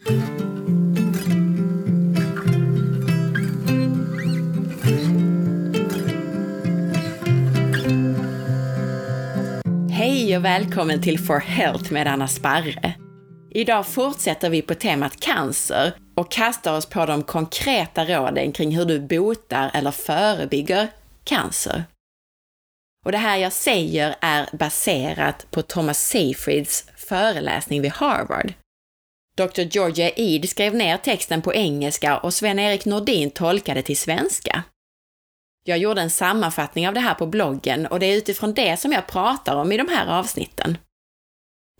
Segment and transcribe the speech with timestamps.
[0.00, 0.12] Hej
[10.36, 12.94] och välkommen till For Health med Anna Sparre.
[13.50, 18.84] Idag fortsätter vi på temat cancer och kastar oss på de konkreta råden kring hur
[18.84, 20.88] du botar eller förebygger
[21.24, 21.84] cancer.
[23.04, 28.52] Och det här jag säger är baserat på Thomas Seyfrieds föreläsning vid Harvard.
[29.36, 29.62] Dr.
[29.62, 34.64] Georgia Eid skrev ner texten på engelska och Sven-Erik Nordin tolkade till svenska.
[35.64, 38.92] Jag gjorde en sammanfattning av det här på bloggen och det är utifrån det som
[38.92, 40.78] jag pratar om i de här avsnitten.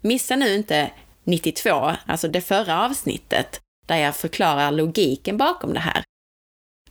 [0.00, 0.90] Missa nu inte
[1.24, 6.04] 92, alltså det förra avsnittet, där jag förklarar logiken bakom det här.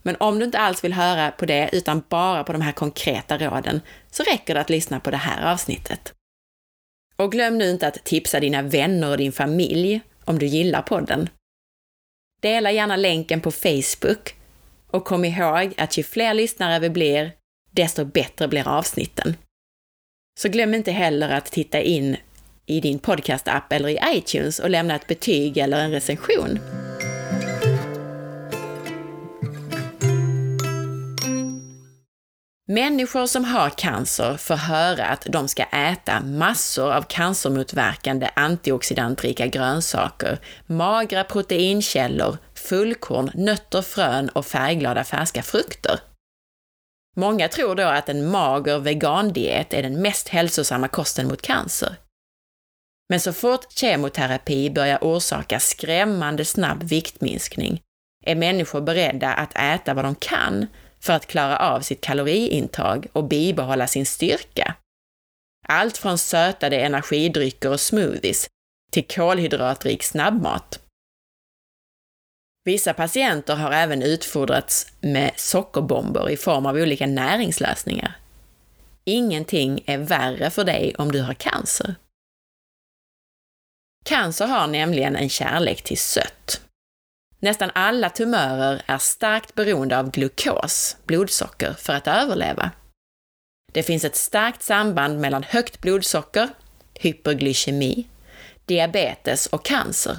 [0.02, 3.38] Men om du inte alls vill höra på det, utan bara på de här konkreta
[3.38, 6.14] råden, så räcker det att lyssna på det här avsnittet.
[7.16, 11.28] Och glöm nu inte att tipsa dina vänner och din familj om du gillar podden.
[12.40, 14.34] Dela gärna länken på Facebook
[14.90, 17.32] och kom ihåg att ju fler lyssnare vi blir,
[17.70, 19.36] desto bättre blir avsnitten.
[20.40, 22.16] Så glöm inte heller att titta in
[22.66, 26.58] i din podcastapp eller i iTunes och lämna ett betyg eller en recension.
[32.70, 40.38] Människor som har cancer får höra att de ska äta massor av cancermotverkande antioxidantrika grönsaker,
[40.66, 46.00] magra proteinkällor, fullkorn, nötter, frön och färgglada färska frukter.
[47.16, 51.96] Många tror då att en mager vegandiet är den mest hälsosamma kosten mot cancer.
[53.08, 57.80] Men så fort kemoterapi börjar orsaka skrämmande snabb viktminskning
[58.26, 60.66] är människor beredda att äta vad de kan
[61.00, 64.74] för att klara av sitt kaloriintag och bibehålla sin styrka.
[65.68, 68.48] Allt från sötade energidrycker och smoothies
[68.92, 70.80] till kolhydratrik snabbmat.
[72.64, 78.16] Vissa patienter har även utfodrats med sockerbomber i form av olika näringslösningar.
[79.04, 81.94] Ingenting är värre för dig om du har cancer.
[84.04, 86.69] Cancer har nämligen en kärlek till sött.
[87.42, 92.70] Nästan alla tumörer är starkt beroende av glukos, blodsocker, för att överleva.
[93.72, 96.48] Det finns ett starkt samband mellan högt blodsocker,
[96.94, 98.06] hyperglykemi,
[98.64, 100.16] diabetes och cancer.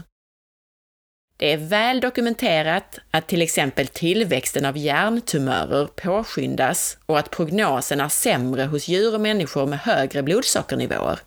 [1.38, 8.10] Det är väl dokumenterat att till exempel tillväxten av hjärntumörer påskyndas och att prognosen är
[8.10, 11.20] sämre hos djur och människor med högre blodsockernivåer.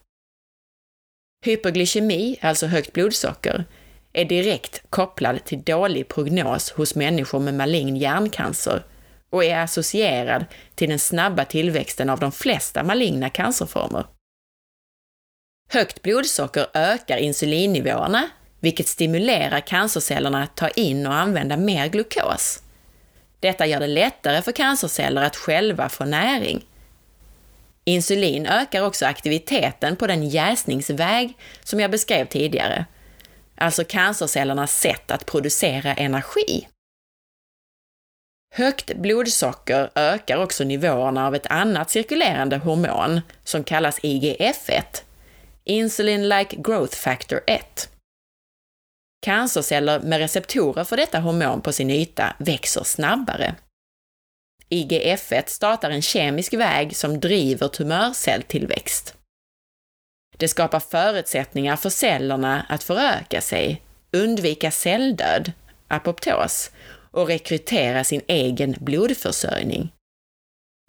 [1.44, 3.64] Hyperglykemi, alltså högt blodsocker,
[4.14, 8.82] är direkt kopplad till dålig prognos hos människor med malign hjärncancer
[9.30, 10.44] och är associerad
[10.74, 14.04] till den snabba tillväxten av de flesta maligna cancerformer.
[15.68, 18.28] Högt blodsocker ökar insulinnivåerna,
[18.60, 22.62] vilket stimulerar cancercellerna att ta in och använda mer glukos.
[23.40, 26.66] Detta gör det lättare för cancerceller att själva få näring.
[27.84, 32.86] Insulin ökar också aktiviteten på den jäsningsväg som jag beskrev tidigare,
[33.54, 36.68] alltså cancercellernas sätt att producera energi.
[38.54, 44.82] Högt blodsocker ökar också nivåerna av ett annat cirkulerande hormon som kallas IGF-1,
[45.64, 47.88] Insulin-like growth factor 1.
[49.26, 53.54] Cancerceller med receptorer för detta hormon på sin yta växer snabbare.
[54.68, 59.14] IGF-1 startar en kemisk väg som driver tumörcelltillväxt.
[60.36, 65.52] Det skapar förutsättningar för cellerna att föröka sig, undvika celldöd,
[65.88, 66.70] apoptos,
[67.10, 69.92] och rekrytera sin egen blodförsörjning.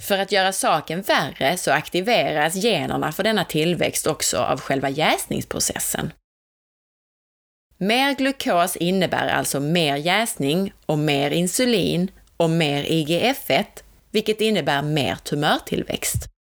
[0.03, 6.13] För att göra saken värre så aktiveras generna för denna tillväxt också av själva jäsningsprocessen.
[7.77, 13.65] Mer glukos innebär alltså mer jäsning och mer insulin och mer IGF-1,
[14.11, 16.34] vilket innebär mer tumörtillväxt.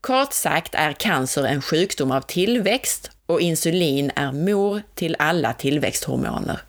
[0.00, 6.60] Kort sagt är cancer en sjukdom av tillväxt och insulin är mor till alla tillväxthormoner.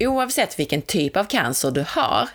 [0.00, 2.28] Oavsett vilken typ av cancer du har,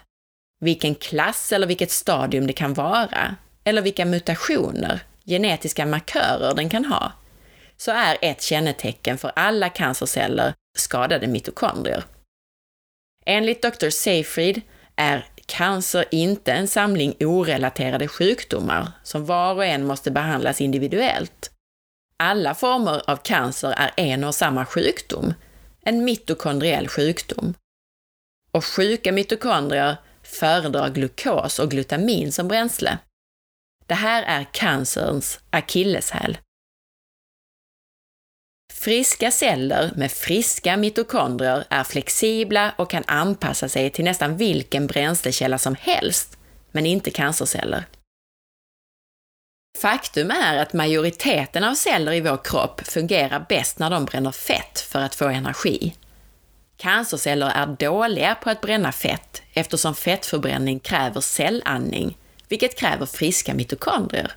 [0.60, 6.86] vilken klass eller vilket stadium det kan vara, eller vilka mutationer, genetiska markörer den kan
[6.86, 7.12] ha,
[7.78, 12.04] så är ett kännetecken för alla cancerceller skadade mitokondrier.
[13.26, 13.90] Enligt Dr.
[13.90, 14.62] Seyfried
[14.96, 21.52] är cancer inte en samling orelaterade sjukdomar som var och en måste behandlas individuellt.
[22.18, 25.34] Alla former av cancer är en och samma sjukdom,
[25.82, 27.54] en mitokondriell sjukdom.
[28.52, 32.98] Och sjuka mitokondrier föredrar glukos och glutamin som bränsle.
[33.88, 36.38] Det här är cancerns akilleshäl.
[38.82, 45.58] Friska celler med friska mitokondrier är flexibla och kan anpassa sig till nästan vilken bränslekälla
[45.58, 46.38] som helst,
[46.72, 47.84] men inte cancerceller.
[49.78, 54.80] Faktum är att majoriteten av celler i vår kropp fungerar bäst när de bränner fett
[54.80, 55.96] för att få energi.
[56.78, 62.18] Cancerceller är dåliga på att bränna fett eftersom fettförbränning kräver cellandning,
[62.48, 64.32] vilket kräver friska mitokondrier.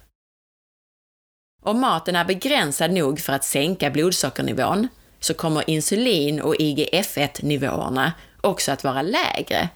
[1.64, 4.88] Om maten är begränsad nog för att sänka blodsockernivån
[5.20, 9.68] så kommer insulin och IGF-1-nivåerna också att vara lägre,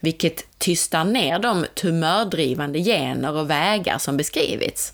[0.00, 4.92] vilket tystar ner de tumördrivande gener och vägar som beskrivits.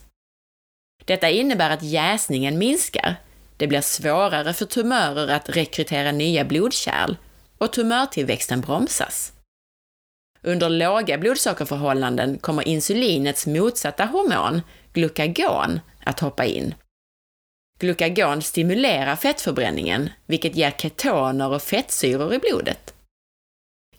[1.04, 3.16] Detta innebär att jäsningen minskar.
[3.56, 7.16] Det blir svårare för tumörer att rekrytera nya blodkärl
[7.58, 9.32] och tumörtillväxten bromsas.
[10.42, 14.62] Under låga blodsockerförhållanden kommer insulinets motsatta hormon,
[14.92, 16.74] glukagon, att hoppa in.
[17.78, 22.94] Glukagon stimulerar fettförbränningen, vilket ger ketoner och fettsyror i blodet.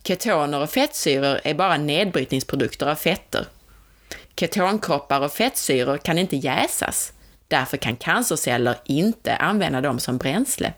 [0.04, 3.46] Ketoner och fettsyror är bara nedbrytningsprodukter av fetter.
[4.36, 7.12] Ketonkroppar och fettsyror kan inte jäsas,
[7.48, 10.72] därför kan cancerceller inte använda dem som bränsle.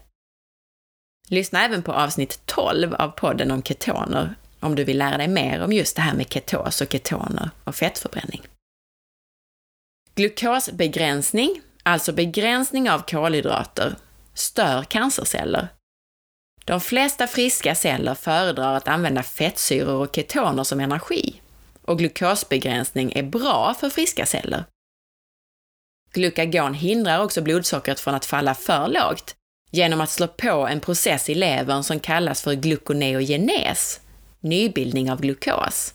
[1.29, 5.63] Lyssna även på avsnitt 12 av podden om ketoner om du vill lära dig mer
[5.63, 8.43] om just det här med ketos och ketoner och fettförbränning.
[10.15, 13.95] Glukosbegränsning, alltså begränsning av kolhydrater,
[14.35, 15.69] stör cancerceller.
[16.65, 21.41] De flesta friska celler föredrar att använda fettsyror och ketoner som energi
[21.83, 24.65] och glukosbegränsning är bra för friska celler.
[26.13, 29.35] Glukagon hindrar också blodsockret från att falla för lågt
[29.71, 34.01] genom att slå på en process i levern som kallas för glukoneogenes,
[34.41, 35.95] nybildning av glukos.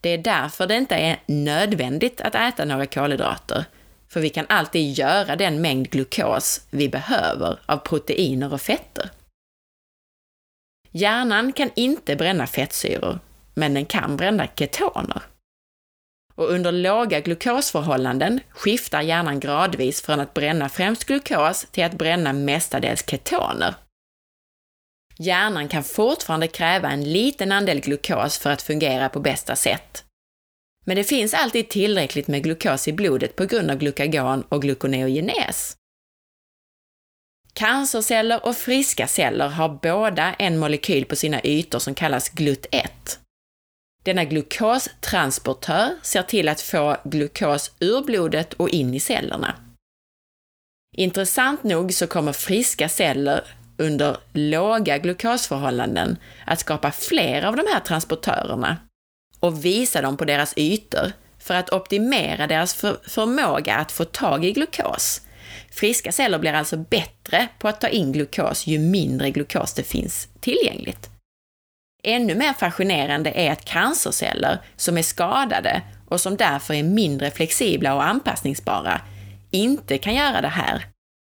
[0.00, 3.64] Det är därför det inte är nödvändigt att äta några kolhydrater,
[4.08, 9.10] för vi kan alltid göra den mängd glukos vi behöver av proteiner och fetter.
[10.90, 13.18] Hjärnan kan inte bränna fettsyror,
[13.54, 15.22] men den kan bränna ketoner.
[16.34, 22.32] Och under låga glukosförhållanden skiftar hjärnan gradvis från att bränna främst glukos till att bränna
[22.32, 23.74] mestadels ketoner.
[25.20, 30.04] Hjärnan kan fortfarande kräva en liten andel glukos för att fungera på bästa sätt.
[30.84, 35.76] Men det finns alltid tillräckligt med glukos i blodet på grund av glukagon och glukoneogenes.
[37.52, 43.18] Cancerceller och friska celler har båda en molekyl på sina ytor som kallas GLUT1.
[44.02, 49.54] Denna glukostransportör ser till att få glukos ur blodet och in i cellerna.
[50.96, 53.44] Intressant nog så kommer friska celler
[53.78, 58.76] under låga glukosförhållanden att skapa fler av de här transportörerna
[59.40, 64.44] och visa dem på deras ytor för att optimera deras för förmåga att få tag
[64.44, 65.22] i glukos.
[65.70, 70.28] Friska celler blir alltså bättre på att ta in glukos ju mindre glukos det finns
[70.40, 71.10] tillgängligt.
[72.02, 77.94] Ännu mer fascinerande är att cancerceller som är skadade och som därför är mindre flexibla
[77.94, 79.00] och anpassningsbara
[79.50, 80.86] inte kan göra det här.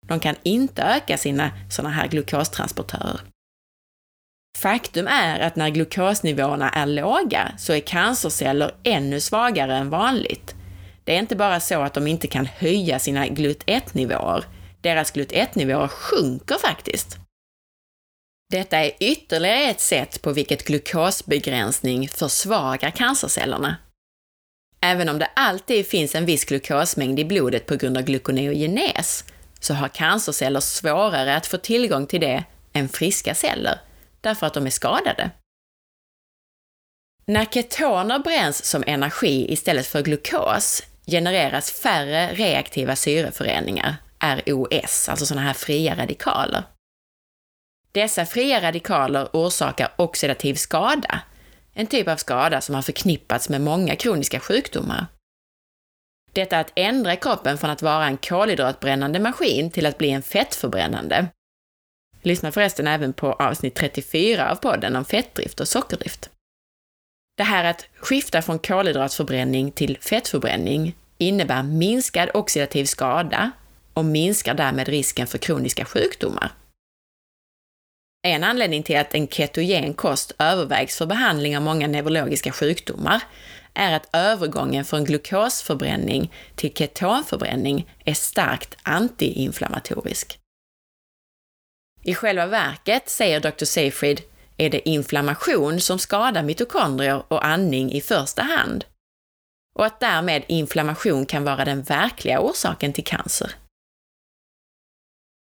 [0.08, 3.20] De kan inte öka sina sådana här glukostransportörer.
[4.58, 10.54] Faktum är att när glukosnivåerna är låga så är cancerceller ännu svagare än vanligt.
[11.04, 14.44] Det är inte bara så att de inte kan höja sina GLUT1-nivåer,
[14.80, 17.18] deras GLUT1-nivåer sjunker faktiskt.
[18.52, 23.76] Detta är ytterligare ett sätt på vilket glukosbegränsning försvagar cancercellerna.
[24.80, 29.24] Även om det alltid finns en viss glukosmängd i blodet på grund av glukoneogenes,
[29.66, 33.80] så har cancerceller svårare att få tillgång till det än friska celler,
[34.20, 35.30] därför att de är skadade.
[37.26, 45.46] När ketoner bränns som energi istället för glukos genereras färre reaktiva syreföreningar, ROS, alltså sådana
[45.46, 46.62] här fria radikaler.
[47.92, 51.20] Dessa fria radikaler orsakar oxidativ skada,
[51.72, 55.06] en typ av skada som har förknippats med många kroniska sjukdomar.
[56.36, 61.26] Detta att ändra kroppen från att vara en kolhydratbrännande maskin till att bli en fettförbrännande.
[62.22, 66.30] Lyssna förresten även på avsnitt 34 av podden om fettdrift och sockerdrift.
[67.36, 73.50] Det här att skifta från kolhydratförbränning till fettförbränning innebär minskad oxidativ skada
[73.94, 76.50] och minskar därmed risken för kroniska sjukdomar.
[78.22, 83.22] En anledning till att en ketogen kost övervägs för behandling av många neurologiska sjukdomar
[83.76, 90.38] är att övergången från glukosförbränning till ketonförbränning är starkt antiinflammatorisk.
[92.02, 93.64] I själva verket, säger Dr.
[93.64, 94.20] Seyfried,
[94.56, 98.84] är det inflammation som skadar mitokondrier och andning i första hand
[99.74, 103.50] och att därmed inflammation kan vara den verkliga orsaken till cancer.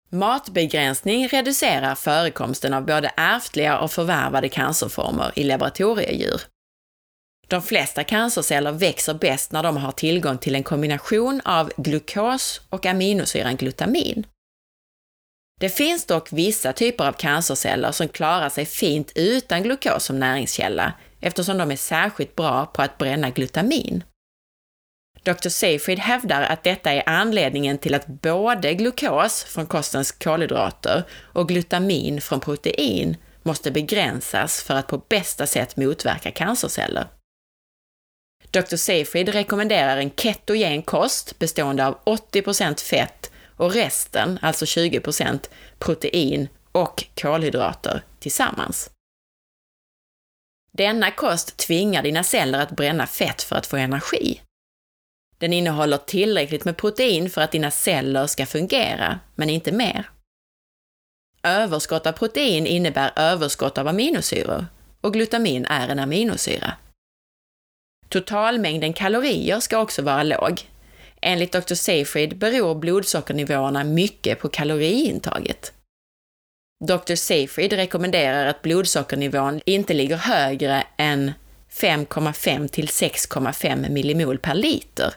[0.09, 6.41] Matbegränsning reducerar förekomsten av både ärftliga och förvärvade cancerformer i laboratoriedjur.
[7.51, 12.87] De flesta cancerceller växer bäst när de har tillgång till en kombination av glukos och
[12.87, 14.27] aminosyran glutamin.
[15.61, 20.93] Det finns dock vissa typer av cancerceller som klarar sig fint utan glukos som näringskälla
[21.21, 24.05] eftersom de är särskilt bra på att bränna glutamin.
[25.23, 25.49] Dr.
[25.49, 32.21] Seyfried hävdar att detta är anledningen till att både glukos från kostens kolhydrater och glutamin
[32.21, 37.07] från protein måste begränsas för att på bästa sätt motverka cancerceller.
[38.51, 38.77] Dr.
[38.77, 47.05] Seyfried rekommenderar en ketogen kost bestående av 80% fett och resten, alltså 20% protein och
[47.21, 48.91] kolhydrater tillsammans.
[50.73, 54.41] Denna kost tvingar dina celler att bränna fett för att få energi.
[55.39, 60.11] Den innehåller tillräckligt med protein för att dina celler ska fungera, men inte mer.
[61.43, 64.67] Överskott av protein innebär överskott av aminosyror
[65.01, 66.73] och glutamin är en aminosyra.
[68.11, 70.61] Totalmängden kalorier ska också vara låg.
[71.23, 71.75] Enligt Dr.
[71.75, 75.73] Seyfried beror blodsockernivåerna mycket på kaloriintaget.
[76.85, 77.15] Dr.
[77.15, 81.33] Seyfried rekommenderar att blodsockernivån inte ligger högre än
[81.71, 85.15] 5,5 till 6,5 millimol per liter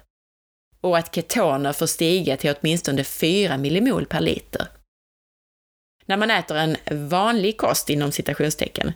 [0.81, 4.67] och att ketoner får stiga till åtminstone 4 millimol per liter.
[6.05, 6.77] När man äter en
[7.09, 8.93] vanlig kost inom citationstecken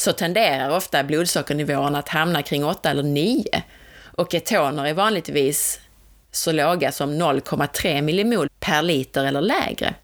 [0.00, 3.44] så tenderar ofta blodsockernivåerna att hamna kring 8 eller 9
[4.16, 5.80] och ketoner är vanligtvis
[6.30, 9.94] så låga som 0,3 millimol per liter eller lägre.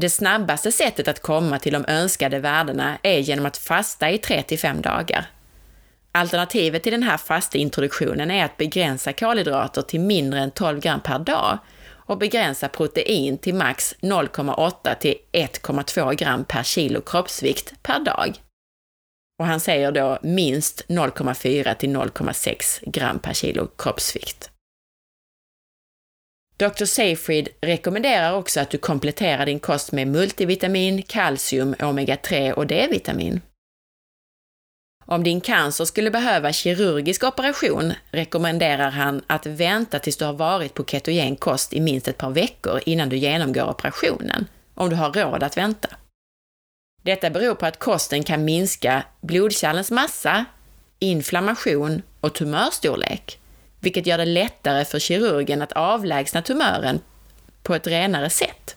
[0.00, 4.82] Det snabbaste sättet att komma till de önskade värdena är genom att fasta i 3-5
[4.82, 5.30] dagar.
[6.12, 11.00] Alternativet till den här fasta introduktionen är att begränsa kolhydrater till mindre än 12 gram
[11.00, 11.58] per dag
[12.10, 18.42] och begränsa protein till max 0,8 till 1,2 gram per kilo kroppsvikt per dag.
[19.38, 24.50] Och han säger då minst 0,4 till 0,6 gram per kilo kroppsvikt.
[26.56, 26.84] Dr.
[26.84, 33.40] Seyfried rekommenderar också att du kompletterar din kost med multivitamin, kalcium, omega-3 och D-vitamin.
[35.12, 40.74] Om din cancer skulle behöva kirurgisk operation rekommenderar han att vänta tills du har varit
[40.74, 45.12] på ketogen kost i minst ett par veckor innan du genomgår operationen, om du har
[45.12, 45.88] råd att vänta.
[47.02, 50.44] Detta beror på att kosten kan minska blodkärlens massa,
[50.98, 53.38] inflammation och tumörstorlek,
[53.80, 57.00] vilket gör det lättare för kirurgen att avlägsna tumören
[57.62, 58.76] på ett renare sätt.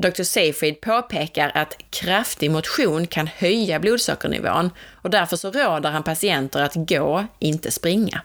[0.00, 0.22] Dr.
[0.22, 4.70] Seyfried påpekar att kraftig motion kan höja blodsockernivån
[5.02, 8.22] och därför så råder han patienter att gå, inte springa.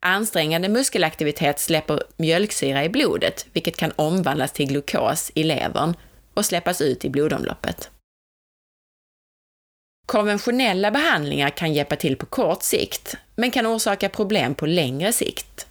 [0.00, 5.94] Ansträngande muskelaktivitet släpper mjölksyra i blodet, vilket kan omvandlas till glukos i levern
[6.34, 7.90] och släppas ut i blodomloppet.
[10.06, 15.65] Konventionella behandlingar kan hjälpa till på kort sikt, men kan orsaka problem på längre sikt.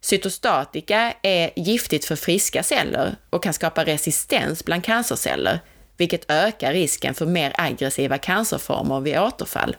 [0.00, 5.60] Cytostatika är giftigt för friska celler och kan skapa resistens bland cancerceller,
[5.96, 9.76] vilket ökar risken för mer aggressiva cancerformer vid återfall.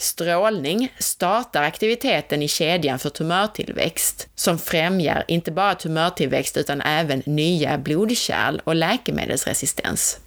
[0.00, 7.78] Strålning startar aktiviteten i kedjan för tumörtillväxt, som främjar inte bara tumörtillväxt utan även nya
[7.78, 10.20] blodkärl och läkemedelsresistens.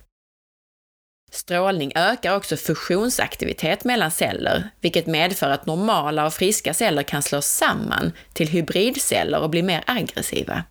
[1.33, 7.45] Strålning ökar också fusionsaktivitet mellan celler, vilket medför att normala och friska celler kan slås
[7.45, 10.63] samman till hybridceller och bli mer aggressiva.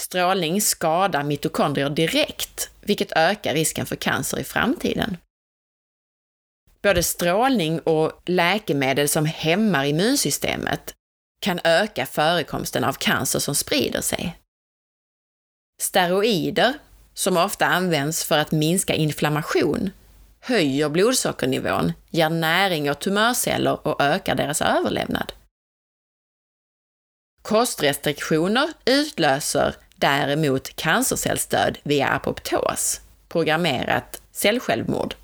[0.00, 5.16] Strålning skadar mitokondrier direkt, vilket ökar risken för cancer i framtiden.
[6.82, 10.94] Både strålning och läkemedel som hämmar immunsystemet
[11.40, 14.38] kan öka förekomsten av cancer som sprider sig.
[15.82, 16.74] Steroider
[17.14, 19.90] som ofta används för att minska inflammation,
[20.40, 25.32] höjer blodsockernivån, ger näring åt tumörceller och ökar deras överlevnad.
[27.42, 35.14] Kostrestriktioner utlöser däremot cancercellsdöd via apoptos, programmerat cellsjälvmord,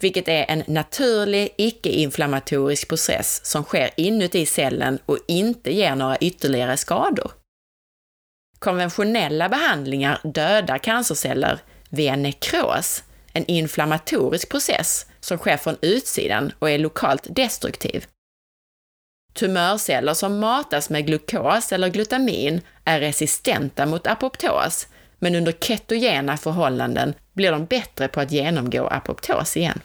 [0.00, 6.76] vilket är en naturlig icke-inflammatorisk process som sker inuti cellen och inte ger några ytterligare
[6.76, 7.32] skador.
[8.62, 16.78] Konventionella behandlingar dödar cancerceller via nekros, en inflammatorisk process som sker från utsidan och är
[16.78, 18.06] lokalt destruktiv.
[19.34, 24.88] Tumörceller som matas med glukos eller glutamin är resistenta mot apoptos,
[25.18, 29.80] men under ketogena förhållanden blir de bättre på att genomgå apoptos igen.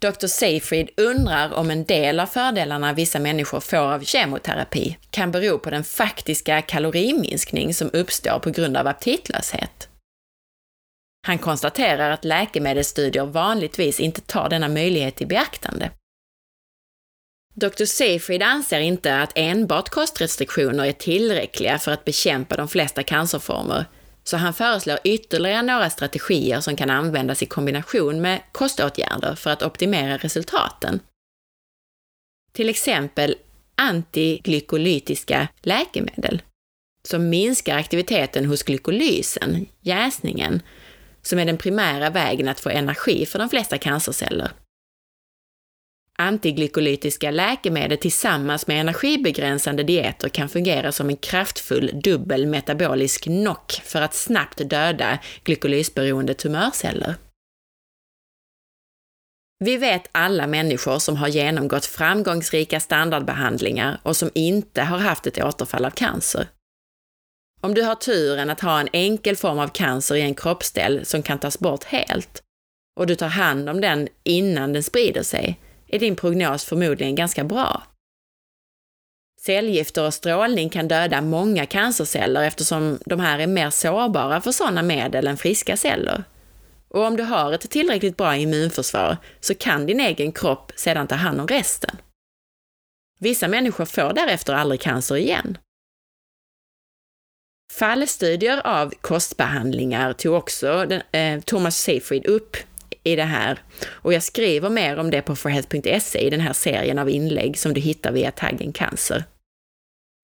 [0.00, 0.26] Dr.
[0.26, 5.70] Seyfried undrar om en del av fördelarna vissa människor får av kemoterapi kan bero på
[5.70, 9.88] den faktiska kaloriminskning som uppstår på grund av aptitlöshet.
[11.26, 15.90] Han konstaterar att läkemedelsstudier vanligtvis inte tar denna möjlighet i beaktande.
[17.54, 17.84] Dr.
[17.84, 23.84] Seyfried anser inte att enbart kostrestriktioner är tillräckliga för att bekämpa de flesta cancerformer,
[24.24, 29.62] så han föreslår ytterligare några strategier som kan användas i kombination med koståtgärder för att
[29.62, 31.00] optimera resultaten.
[32.52, 33.34] Till exempel
[33.74, 36.42] antiglykolytiska läkemedel,
[37.02, 40.62] som minskar aktiviteten hos glykolysen, jäsningen,
[41.22, 44.50] som är den primära vägen att få energi för de flesta cancerceller.
[46.20, 54.02] Antiglykolytiska läkemedel tillsammans med energibegränsande dieter kan fungera som en kraftfull dubbel metabolisk knock för
[54.02, 57.14] att snabbt döda glykolysberoende tumörceller.
[59.64, 65.44] Vi vet alla människor som har genomgått framgångsrika standardbehandlingar och som inte har haft ett
[65.44, 66.46] återfall av cancer.
[67.60, 71.22] Om du har turen att ha en enkel form av cancer i en kroppsdel som
[71.22, 72.42] kan tas bort helt
[73.00, 75.60] och du tar hand om den innan den sprider sig,
[75.92, 77.82] är din prognos förmodligen ganska bra.
[79.40, 84.82] Cellgifter och strålning kan döda många cancerceller eftersom de här är mer sårbara för sådana
[84.82, 86.24] medel än friska celler.
[86.88, 91.14] Och om du har ett tillräckligt bra immunförsvar så kan din egen kropp sedan ta
[91.14, 91.96] hand om resten.
[93.20, 95.58] Vissa människor får därefter aldrig cancer igen.
[97.72, 102.56] Fallstudier av kostbehandlingar tog också den, eh, Thomas Seyfried upp
[103.02, 103.58] i det här.
[103.86, 107.74] Och jag skriver mer om det på forhealth.se i den här serien av inlägg som
[107.74, 109.24] du hittar via taggen cancer.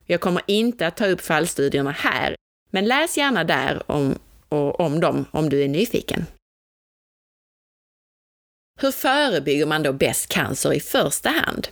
[0.07, 2.37] Jag kommer inte att ta upp fallstudierna här,
[2.71, 4.19] men läs gärna där om,
[4.49, 6.27] och om dem om du är nyfiken.
[8.81, 11.69] Hur förebygger man då bäst cancer i första hand?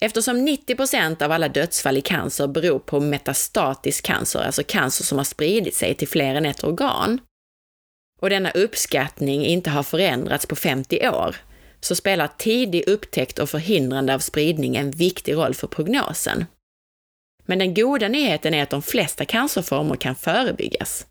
[0.00, 5.24] Eftersom 90% av alla dödsfall i cancer beror på metastatisk cancer, alltså cancer som har
[5.24, 7.20] spridit sig till fler än ett organ,
[8.22, 11.36] och denna uppskattning inte har förändrats på 50 år,
[11.80, 16.44] så spelar tidig upptäckt och förhindrande av spridning en viktig roll för prognosen.
[17.44, 21.06] Men den goda nyheten är att de flesta cancerformer kan förebyggas.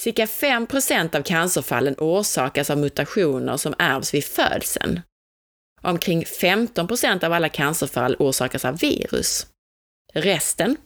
[0.00, 5.00] Cirka 5% av cancerfallen orsakas av mutationer som ärvs vid födseln.
[5.82, 9.46] Omkring 15% av alla cancerfall orsakas av virus.
[10.14, 10.76] Resten,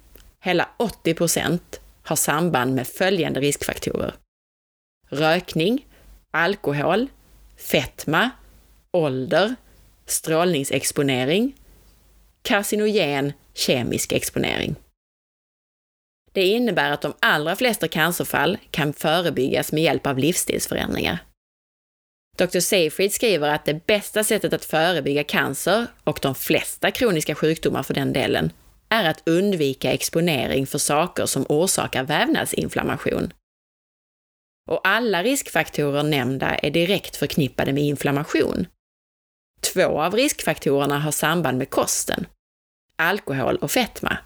[0.41, 4.15] hela 80 har samband med följande riskfaktorer.
[5.09, 5.87] Rökning,
[6.31, 7.07] alkohol,
[7.57, 8.31] fetma,
[8.91, 9.55] ålder,
[10.07, 11.55] strålningsexponering,
[12.43, 14.75] karcinogen kemisk exponering.
[16.33, 21.19] Det innebär att de allra flesta cancerfall kan förebyggas med hjälp av livsstilsförändringar.
[22.39, 22.61] Dr.
[22.61, 27.95] Seyfried skriver att det bästa sättet att förebygga cancer, och de flesta kroniska sjukdomar för
[27.95, 28.53] den delen,
[28.93, 33.33] är att undvika exponering för saker som orsakar vävnadsinflammation.
[34.71, 38.67] Och alla riskfaktorer nämnda är direkt förknippade med inflammation.
[39.61, 42.27] Två av riskfaktorerna har samband med kosten,
[42.97, 44.19] alkohol och fetma.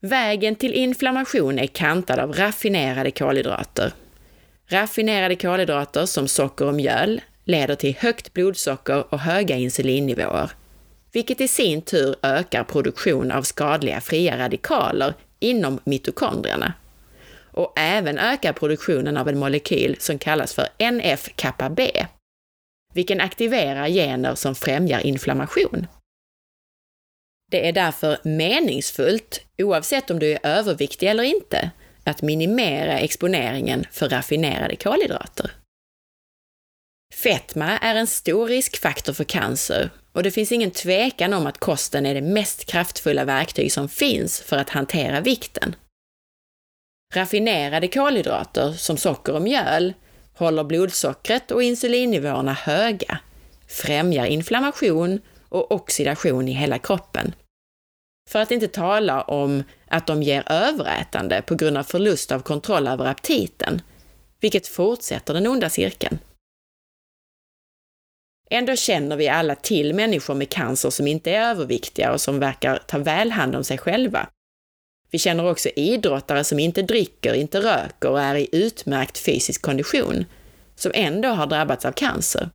[0.00, 3.92] Vägen till inflammation är kantad av raffinerade kolhydrater.
[4.66, 10.50] Raffinerade kolhydrater som socker och mjöl leder till högt blodsocker och höga insulinnivåer
[11.12, 16.74] vilket i sin tur ökar produktion av skadliga fria radikaler inom mitokondrierna
[17.56, 22.06] och även ökar produktionen av en molekyl som kallas för NF-kappa-B,
[22.94, 25.86] vilken aktiverar gener som främjar inflammation.
[27.50, 31.70] Det är därför meningsfullt, oavsett om du är överviktig eller inte,
[32.04, 35.50] att minimera exponeringen för raffinerade kolhydrater.
[37.14, 42.06] Fetma är en stor riskfaktor för cancer och det finns ingen tvekan om att kosten
[42.06, 45.76] är det mest kraftfulla verktyg som finns för att hantera vikten.
[47.14, 49.94] Raffinerade kolhydrater som socker och mjöl
[50.34, 53.18] håller blodsockret och insulinnivåerna höga,
[53.68, 57.34] främjar inflammation och oxidation i hela kroppen.
[58.30, 62.88] För att inte tala om att de ger överätande på grund av förlust av kontroll
[62.88, 63.82] över aptiten,
[64.40, 66.18] vilket fortsätter den onda cirkeln.
[68.50, 72.78] Ändå känner vi alla till människor med cancer som inte är överviktiga och som verkar
[72.86, 74.28] ta väl hand om sig själva.
[75.10, 80.24] Vi känner också idrottare som inte dricker, inte röker och är i utmärkt fysisk kondition,
[80.74, 82.50] som ändå har drabbats av cancer.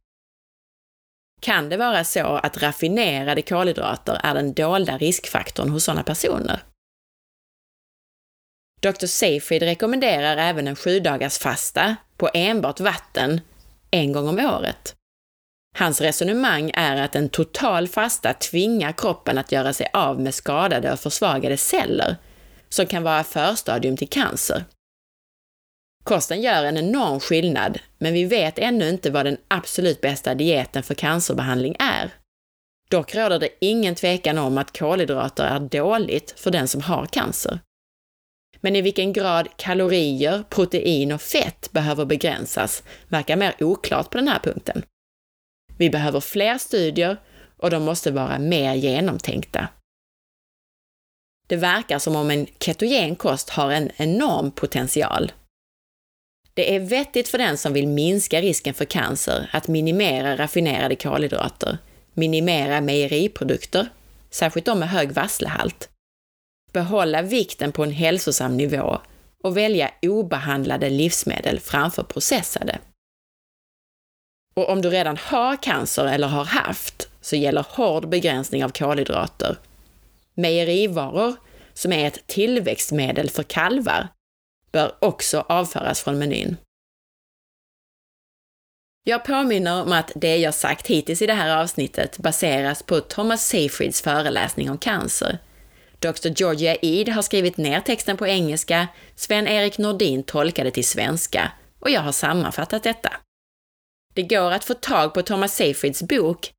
[1.41, 6.63] Kan det vara så att raffinerade kolhydrater är den dolda riskfaktorn hos sådana personer?
[8.82, 9.06] Dr.
[9.06, 13.41] Seyfried rekommenderar även en sju dagars fasta på enbart vatten
[13.91, 14.95] en gång om året.
[15.76, 20.94] Hans resonemang är att en total fasta tvingar kroppen att göra sig av med skadade
[20.94, 22.16] och försvagade celler,
[22.70, 24.64] som kan vara förstadium till cancer.
[26.04, 30.84] Kosten gör en enorm skillnad, men vi vet ännu inte vad den absolut bästa dieten
[30.84, 32.12] för cancerbehandling är.
[32.90, 37.60] Dock råder det ingen tvekan om att kolhydrater är dåligt för den som har cancer.
[38.62, 44.28] Men i vilken grad kalorier, protein och fett behöver begränsas verkar mer oklart på den
[44.28, 44.84] här punkten.
[45.82, 47.17] Vi behöver fler studier
[47.58, 49.67] och de måste vara mer genomtänkta.
[51.48, 55.32] Det verkar som om en ketogen kost har en enorm potential.
[56.54, 61.78] Det är vettigt för den som vill minska risken för cancer att minimera raffinerade kolhydrater,
[62.13, 63.89] minimera mejeriprodukter,
[64.30, 65.89] särskilt de med hög vasslehalt,
[66.72, 69.00] behålla vikten på en hälsosam nivå
[69.44, 72.80] och välja obehandlade livsmedel framför processade.
[74.54, 79.58] Och om du redan har cancer eller har haft, så gäller hård begränsning av kolhydrater.
[80.34, 81.36] Mejerivaror,
[81.74, 84.08] som är ett tillväxtmedel för kalvar,
[84.72, 86.58] bör också avföras från menyn.
[89.04, 93.46] Jag påminner om att det jag sagt hittills i det här avsnittet baseras på Thomas
[93.46, 95.38] Seyfrieds föreläsning om cancer.
[96.00, 96.30] Dr.
[96.36, 102.02] Georgia Eid har skrivit ner texten på engelska, Sven-Erik Nordin tolkade till svenska och jag
[102.02, 103.12] har sammanfattat detta.
[104.13, 106.52] Det går att få tag på Thomas Seyfrieds bok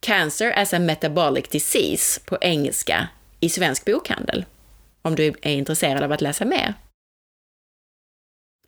[0.00, 3.08] Cancer as a Metabolic Disease på engelska
[3.40, 4.44] i svensk bokhandel,
[5.02, 6.74] om du är intresserad av att läsa mer.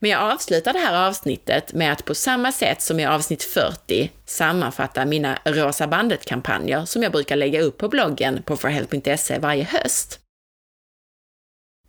[0.00, 4.10] Men jag avslutar det här avsnittet med att på samma sätt som i avsnitt 40
[4.24, 10.21] sammanfatta mina Rosa bandet-kampanjer som jag brukar lägga upp på bloggen på forhealth.se varje höst.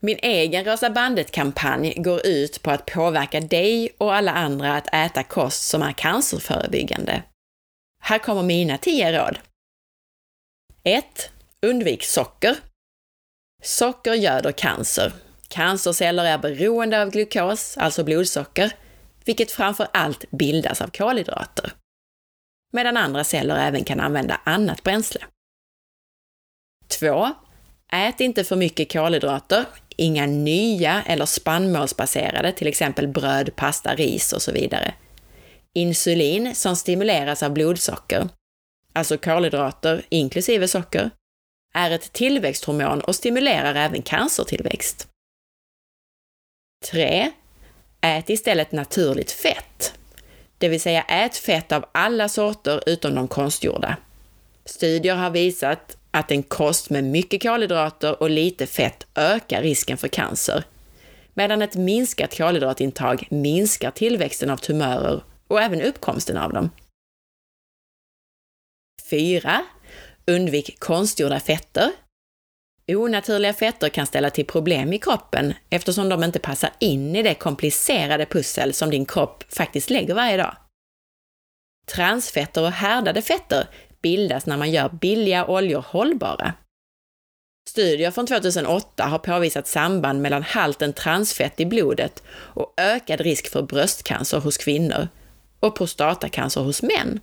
[0.05, 5.23] Min egen Rosa bandet-kampanj går ut på att påverka dig och alla andra att äta
[5.23, 7.23] kost som är cancerförebyggande.
[7.99, 9.39] Här kommer mina 10 råd.
[10.83, 11.31] 1.
[11.61, 12.55] Undvik socker.
[13.61, 15.13] Socker göder cancer.
[15.47, 18.75] Cancerceller är beroende av glukos, alltså blodsocker,
[19.25, 21.71] vilket framför allt bildas av kolhydrater.
[22.71, 25.25] Medan andra celler även kan använda annat bränsle.
[26.99, 27.29] 2.
[27.91, 29.65] Ät inte för mycket kolhydrater,
[29.97, 34.93] inga nya eller spannmålsbaserade, till exempel bröd, pasta, ris och så vidare.
[35.73, 38.29] Insulin som stimuleras av blodsocker,
[38.93, 41.09] alltså kolhydrater inklusive socker,
[41.73, 45.07] är ett tillväxthormon och stimulerar även cancertillväxt.
[46.91, 47.31] 3.
[48.01, 49.93] Ät istället naturligt fett,
[50.57, 53.97] det vill säga ät fett av alla sorter utom de konstgjorda.
[54.65, 60.07] Studier har visat att en kost med mycket kolhydrater och lite fett ökar risken för
[60.07, 60.63] cancer,
[61.33, 66.69] medan ett minskat kolhydratintag minskar tillväxten av tumörer och även uppkomsten av dem.
[69.09, 69.65] 4.
[70.27, 71.91] Undvik konstgjorda fetter.
[72.87, 77.33] Onaturliga fetter kan ställa till problem i kroppen eftersom de inte passar in i det
[77.33, 80.55] komplicerade pussel som din kropp faktiskt lägger varje dag.
[81.87, 83.67] Transfetter och härdade fetter
[84.03, 86.53] bildas när man gör billiga oljor hållbara.
[87.69, 93.61] Studier från 2008 har påvisat samband mellan halten transfett i blodet och ökad risk för
[93.61, 95.07] bröstcancer hos kvinnor
[95.59, 97.19] och prostatacancer hos män.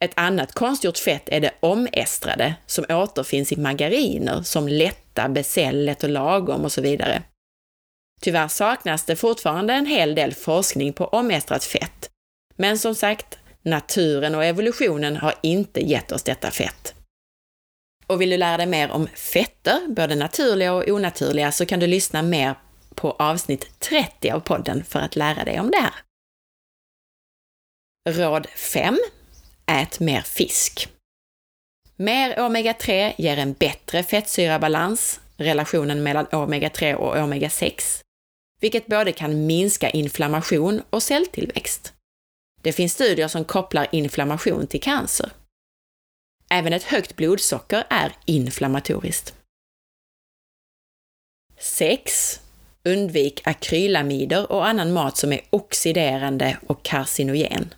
[0.00, 6.10] Ett annat konstgjort fett är det omestrade, som återfinns i margariner som lätta, becellet och
[6.10, 7.22] lagom och så vidare.
[8.20, 12.10] Tyvärr saknas det fortfarande en hel del forskning på omestrat fett,
[12.56, 13.38] men som sagt,
[13.70, 16.94] naturen och evolutionen har inte gett oss detta fett.
[18.06, 21.86] Och vill du lära dig mer om fetter, både naturliga och onaturliga, så kan du
[21.86, 22.54] lyssna mer
[22.94, 25.94] på avsnitt 30 av podden för att lära dig om det här.
[28.08, 28.98] Råd 5.
[29.66, 30.88] Ät mer fisk.
[31.96, 38.02] Mer omega-3 ger en bättre fettsyrabalans, relationen mellan omega-3 och omega-6,
[38.60, 41.92] vilket både kan minska inflammation och celltillväxt.
[42.62, 45.30] Det finns studier som kopplar inflammation till cancer.
[46.50, 49.34] Även ett högt blodsocker är inflammatoriskt.
[51.58, 52.40] 6.
[52.84, 57.74] Undvik akrylamider och annan mat som är oxiderande och carcinogen.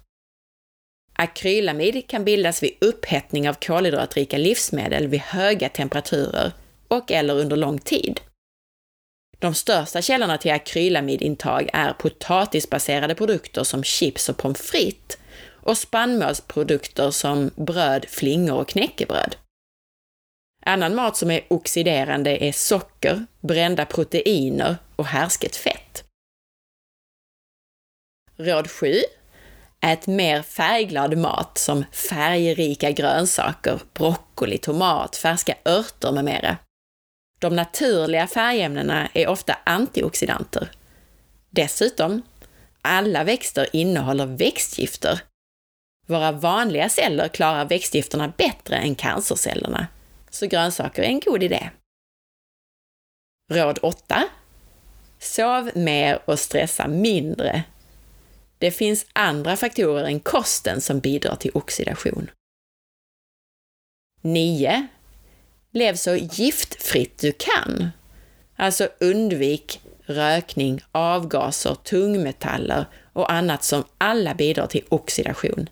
[1.13, 6.53] Akrylamid kan bildas vid upphettning av kolhydratrika livsmedel vid höga temperaturer
[6.89, 8.21] och eller under lång tid.
[9.41, 15.19] De största källorna till akrylamidintag är potatisbaserade produkter som chips och pommes frites
[15.63, 19.37] och spannmålsprodukter som bröd, flingor och knäckebröd.
[20.67, 26.05] Annan mat som är oxiderande är socker, brända proteiner och härsket fett.
[28.37, 28.95] Råd 7.
[29.81, 36.57] Ät mer färgglad mat som färgrika grönsaker, broccoli, tomat, färska örter med mera.
[37.41, 40.71] De naturliga färgämnena är ofta antioxidanter.
[41.51, 42.23] Dessutom,
[42.83, 45.21] alla växter innehåller växtgifter.
[46.07, 49.87] Våra vanliga celler klarar växtgifterna bättre än cancercellerna,
[50.31, 51.71] så grönsaker är en god idé.
[53.53, 54.29] Råd 8.
[55.19, 57.63] Sov mer och stressa mindre.
[58.59, 62.31] Det finns andra faktorer än kosten som bidrar till oxidation.
[64.23, 64.89] 9.
[65.73, 67.89] Lev så giftfritt du kan.
[68.57, 75.69] Alltså undvik rökning, avgaser, tungmetaller och annat som alla bidrar till oxidation.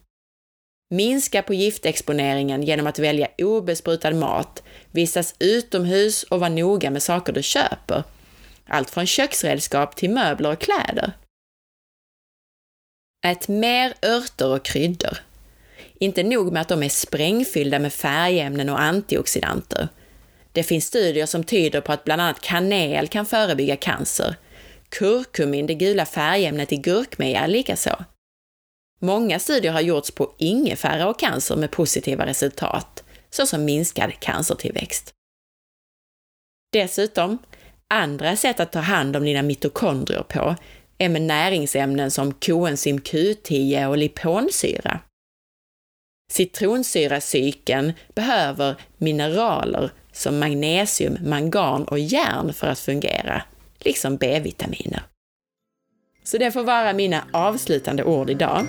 [0.91, 7.33] Minska på giftexponeringen genom att välja obesprutad mat, vistas utomhus och vara noga med saker
[7.33, 8.05] du köper.
[8.67, 11.13] Allt från köksredskap till möbler och kläder.
[13.27, 15.19] Ät mer örter och kryddor.
[16.01, 19.89] Inte nog med att de är sprängfyllda med färgämnen och antioxidanter.
[20.53, 24.37] Det finns studier som tyder på att bland annat kanel kan förebygga cancer.
[24.89, 28.05] Kurkumin, det gula färgämnet i gurkmeja, likaså.
[29.01, 35.13] Många studier har gjorts på ingefära och cancer med positiva resultat, såsom minskad cancertillväxt.
[36.73, 37.39] Dessutom,
[37.89, 40.57] andra sätt att ta hand om dina mitokondrier på
[40.99, 45.01] är med näringsämnen som koenzym Q10 och liponsyra.
[46.33, 53.43] Citronsyracykeln behöver mineraler som magnesium, mangan och järn för att fungera,
[53.79, 55.03] liksom B-vitaminer.
[56.25, 58.67] Så det får vara mina avslutande ord idag.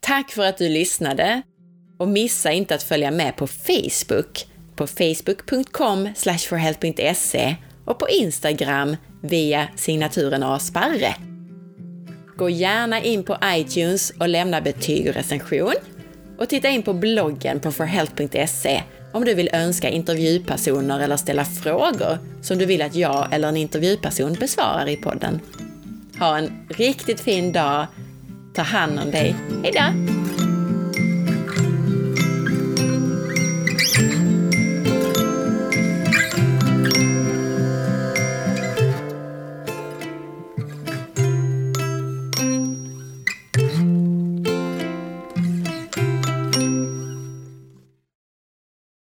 [0.00, 1.42] Tack för att du lyssnade
[1.98, 4.46] och missa inte att följa med på Facebook
[4.76, 6.08] på facebook.com
[6.48, 11.14] forhealth.se och på Instagram via signaturen asparre.
[12.36, 15.74] Gå gärna in på iTunes och lämna betyg och recension.
[16.38, 22.18] Och titta in på bloggen på forhealth.se om du vill önska intervjupersoner eller ställa frågor
[22.42, 25.40] som du vill att jag eller en intervjuperson besvarar i podden.
[26.18, 27.86] Ha en riktigt fin dag.
[28.54, 29.36] Ta hand om dig.
[29.62, 30.23] Hejdå!